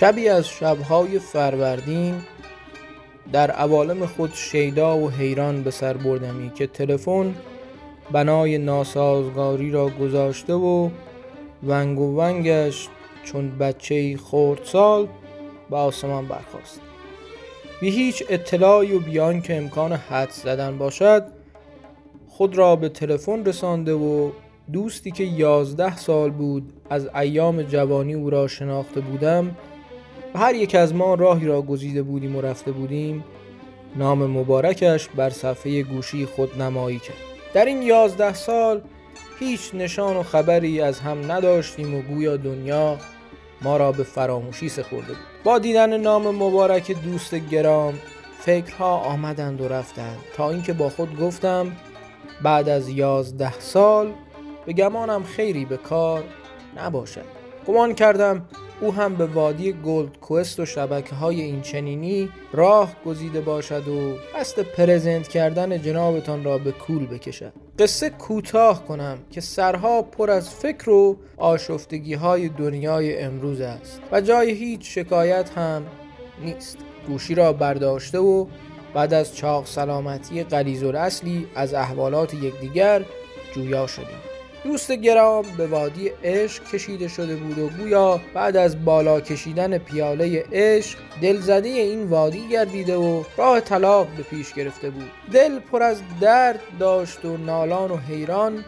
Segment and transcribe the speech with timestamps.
[0.00, 2.14] شبی از شبهای فروردین
[3.32, 7.34] در عوالم خود شیدا و حیران به سر بردمی که تلفن
[8.12, 10.90] بنای ناسازگاری را گذاشته و
[11.66, 12.88] ونگ و ونگش
[13.24, 15.08] چون بچه خردسال
[15.70, 16.80] به آسمان برخواست
[17.80, 21.26] بی هیچ اطلاعی و بیان که امکان حد زدن باشد
[22.28, 24.30] خود را به تلفن رسانده و
[24.72, 29.56] دوستی که یازده سال بود از ایام جوانی او را شناخته بودم
[30.34, 33.24] و هر یک از ما راهی را گزیده بودیم و رفته بودیم
[33.96, 37.16] نام مبارکش بر صفحه گوشی خود نمایی کرد.
[37.54, 38.80] در این یازده سال
[39.38, 42.98] هیچ نشان و خبری از هم نداشتیم و گویا دنیا
[43.62, 45.16] ما را به فراموشی سپرده بود.
[45.44, 47.94] با دیدن نام مبارک دوست گرام
[48.40, 50.18] فکرها آمدند و رفتند.
[50.36, 51.72] تا اینکه با خود گفتم
[52.42, 54.12] بعد از یازده سال
[54.66, 56.24] به گمانم خیری به کار
[56.76, 57.24] نباشد.
[57.66, 58.48] گمان کردم
[58.80, 64.16] او هم به وادی گلد کوست و شبکه های این چنینی راه گزیده باشد و
[64.38, 67.52] قصد پرزنت کردن جنابتان را به کول بکشد.
[67.78, 74.20] قصه کوتاه کنم که سرها پر از فکر و آشفتگی های دنیای امروز است و
[74.20, 75.82] جای هیچ شکایت هم
[76.44, 76.78] نیست.
[77.06, 78.46] گوشی را برداشته و
[78.94, 83.04] بعد از چاق سلامتی قلیز اصلی از احوالات یکدیگر
[83.54, 84.37] جویا شدیم.
[84.64, 90.44] دوست گرام به وادی عشق کشیده شده بود و گویا بعد از بالا کشیدن پیاله
[90.52, 95.10] عشق دلزده این وادی گردیده و راه طلاق به پیش گرفته بود.
[95.32, 98.64] دل پر از درد داشت و نالان و حیران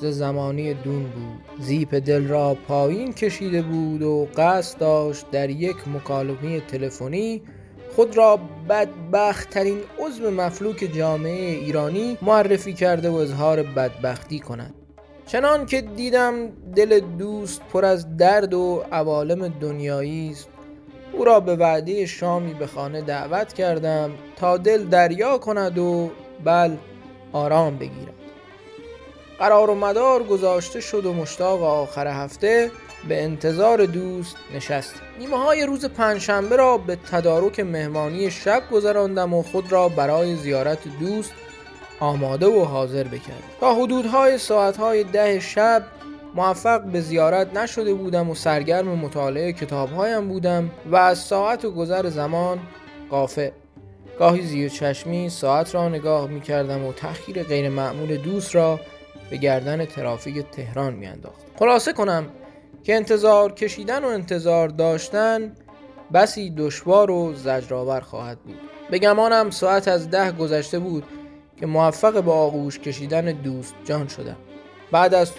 [0.00, 1.64] ز زمانی دون بود.
[1.64, 7.42] زیپ دل را پایین کشیده بود و قصد داشت در یک مکالمه تلفنی
[7.96, 14.83] خود را بدبختترین عضو مفلوک جامعه ایرانی معرفی کرده و اظهار بدبختی کند.
[15.26, 20.48] چنان که دیدم دل دوست پر از درد و عوالم دنیایی است.
[21.12, 26.10] او را به وعده شامی به خانه دعوت کردم تا دل دریا کند و
[26.44, 26.76] بل
[27.32, 28.14] آرام بگیرد.
[29.38, 32.70] قرار و مدار گذاشته شد و مشتاق آخر هفته
[33.08, 34.94] به انتظار دوست نشست.
[35.18, 40.78] نیمه های روز پنجشنبه را به تدارک مهمانی شب گذراندم و خود را برای زیارت
[41.00, 41.32] دوست
[42.00, 43.42] آماده و حاضر بکرد.
[43.60, 45.82] تا حدودهای ساعتهای ده شب
[46.34, 52.08] موفق به زیارت نشده بودم و سرگرم مطالعه کتابهایم بودم و از ساعت و گذر
[52.08, 52.58] زمان
[53.10, 53.52] قافه.
[54.18, 58.80] گاهی زیر چشمی ساعت را نگاه می کردم و تأخیر غیر معمول دوست را
[59.30, 61.42] به گردن ترافیک تهران می انداخت.
[61.58, 62.26] خلاصه کنم
[62.84, 65.52] که انتظار کشیدن و انتظار داشتن
[66.14, 68.58] بسی دشوار و زجرآور خواهد بود.
[68.90, 71.04] به گمانم ساعت از ده گذشته بود
[71.60, 74.36] که موفق به آغوش کشیدن دوست جان شدم.
[74.90, 75.32] بعد از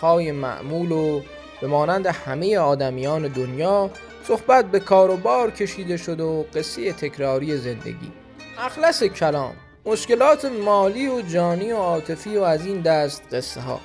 [0.00, 1.20] های معمول و
[1.60, 3.90] به مانند همه آدمیان دنیا
[4.24, 8.12] صحبت به کار و بار کشیده شد و قصه تکراری زندگی.
[8.58, 9.54] اخلص کلام
[9.86, 13.80] مشکلات مالی و جانی و عاطفی و از این دست قصه ها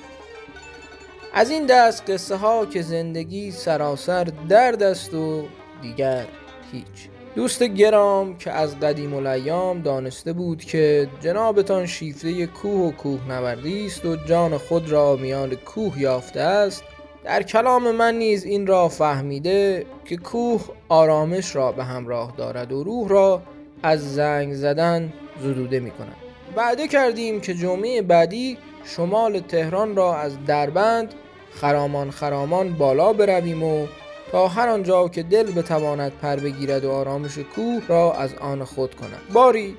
[1.32, 5.44] از این دست قصه ها که زندگی سراسر درد است و
[5.82, 6.26] دیگر
[6.72, 7.15] هیچ.
[7.36, 13.86] دوست گرام که از قدیم الایام دانسته بود که جنابتان شیفته کوه و کوه نوردی
[13.86, 16.82] است و جان خود را میان کوه یافته است
[17.24, 22.84] در کلام من نیز این را فهمیده که کوه آرامش را به همراه دارد و
[22.84, 23.42] روح را
[23.82, 26.16] از زنگ زدن زدوده می کند
[26.56, 31.14] وعده کردیم که جمعه بعدی شمال تهران را از دربند
[31.50, 33.86] خرامان خرامان بالا برویم و
[34.32, 38.94] تا هر آنجا که دل بتواند پر بگیرد و آرامش کوه را از آن خود
[38.94, 39.32] کند.
[39.32, 39.76] باری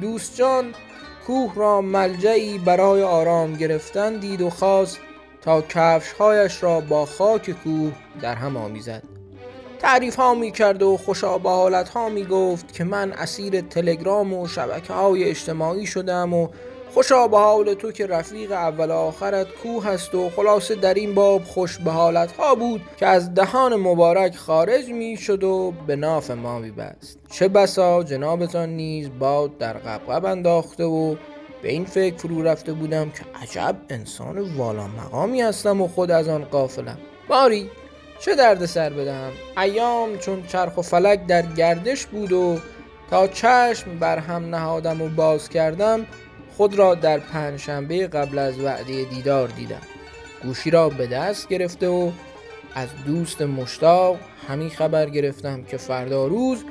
[0.00, 0.74] دوست جان
[1.26, 4.98] کوه را ملجعی برای آرام گرفتن دید و خواست
[5.42, 9.02] تا کفشهایش را با خاک کوه در هم آمیزد.
[9.78, 14.34] تعریف ها می کرد و خوشا به حالت ها می گفت که من اسیر تلگرام
[14.34, 16.48] و شبکه های اجتماعی شدم و
[16.96, 21.44] خوشا به حال تو که رفیق اول آخرت کوه هست و خلاصه در این باب
[21.44, 26.30] خوش به حالت ها بود که از دهان مبارک خارج می شد و به ناف
[26.30, 27.18] ما می بست.
[27.30, 31.14] چه بسا جنابتان نیز باد در قبقب انداخته و
[31.62, 36.28] به این فکر فرو رفته بودم که عجب انسان والا مقامی هستم و خود از
[36.28, 36.98] آن قافلم
[37.28, 37.70] باری
[38.20, 42.58] چه درد سر بدهم؟ ایام چون چرخ و فلک در گردش بود و
[43.10, 46.06] تا چشم بر هم نهادم و باز کردم
[46.56, 49.82] خود را در پنجشنبه قبل از وعده دیدار دیدم.
[50.42, 52.10] گوشی را به دست گرفته و
[52.74, 54.16] از دوست مشتاق
[54.48, 56.64] همین خبر گرفتم که فردا روز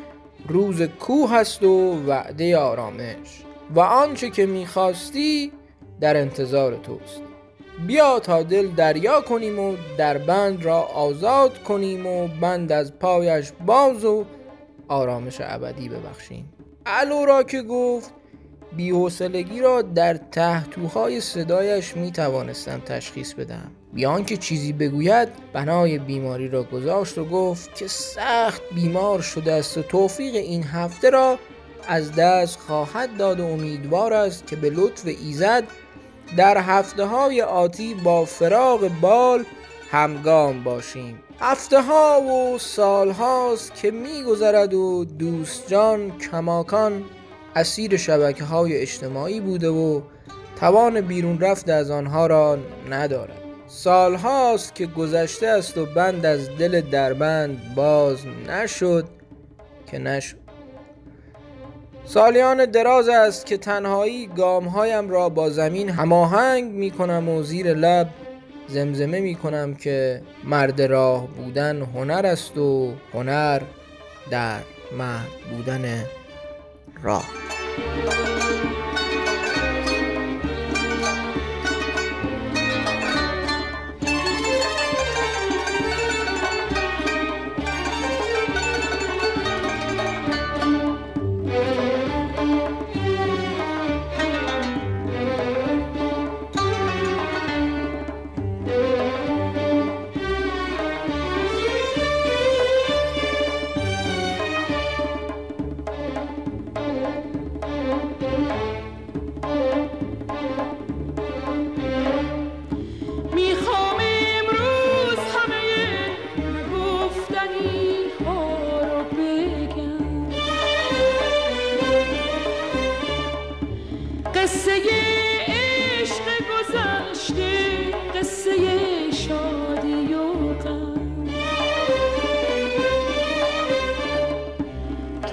[0.47, 3.43] روز کوه هست و وعده آرامش.
[3.75, 5.51] و آنچه که می‌خواستی
[5.99, 7.21] در انتظار توست.
[7.87, 13.51] بیا تا دل دریا کنیم و در بند را آزاد کنیم و بند از پایش
[13.65, 14.25] باز و
[14.87, 16.53] آرامش ابدی ببخشیم.
[16.85, 18.13] الو را که گفت
[18.75, 26.49] بیحسلگی را در تحتوهای صدایش می توانستم تشخیص بدم بیان که چیزی بگوید بنای بیماری
[26.49, 31.39] را گذاشت و گفت که سخت بیمار شده است و توفیق این هفته را
[31.87, 35.63] از دست خواهد داد و امیدوار است که به لطف ایزد
[36.37, 39.45] در هفته های آتی با فراغ بال
[39.91, 41.19] همگام باشیم.
[41.39, 47.03] هفته ها و سال هاست که میگذرد و دوست جان کماکان
[47.55, 50.01] اسیر شبکه های اجتماعی بوده و
[50.59, 52.57] توان بیرون رفت از آنها را
[52.89, 53.41] ندارد.
[53.67, 58.17] سال هاست که گذشته است و بند از دل دربند باز
[58.47, 59.05] نشد
[59.91, 60.37] که نشد.
[62.05, 68.09] سالیان دراز است که تنهایی گامهایم را با زمین هماهنگ می کنم و زیر لب
[68.67, 73.61] زمزمه می کنم که مرد راه بودن هنر است و هنر
[74.31, 74.59] در
[74.97, 76.05] مرد بودن
[77.03, 77.44] راه.
[77.77, 78.14] Thank you.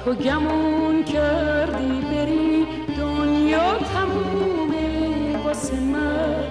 [0.04, 2.66] تو گمون کردی بری
[2.98, 6.44] دنیا تمومه واسه من.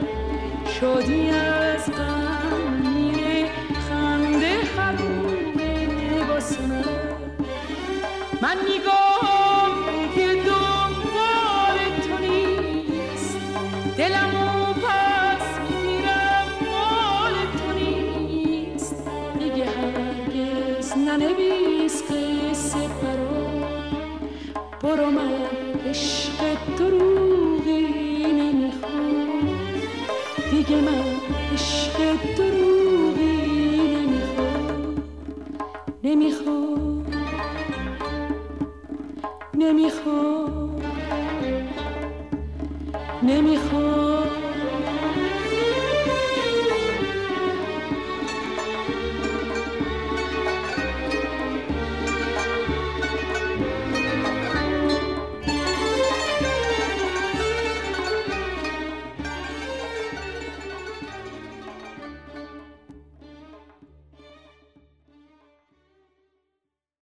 [0.68, 1.30] شادی
[21.12, 22.88] ننویس قصه
[24.84, 25.32] برو من
[25.86, 26.40] عشق
[26.78, 27.88] دروغی
[28.34, 29.58] نمی‌خوام
[30.52, 30.76] دیگه
[31.54, 31.98] عشق
[32.38, 33.36] دروغی
[34.06, 35.04] نمی‌خوام
[36.04, 37.06] نمی‌خوام
[39.54, 40.82] نمی‌خوام
[43.24, 44.01] نمی‌خوام